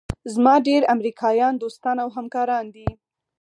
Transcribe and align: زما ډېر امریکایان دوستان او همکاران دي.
زما 0.33 0.55
ډېر 0.67 0.81
امریکایان 0.95 1.53
دوستان 1.63 1.95
او 2.03 2.09
همکاران 2.17 2.65
دي. 2.75 2.87